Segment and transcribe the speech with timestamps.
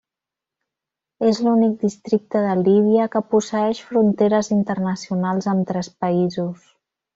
[1.31, 6.69] És l'únic districte de Líbia que posseeix fronteres internacionals amb tres països.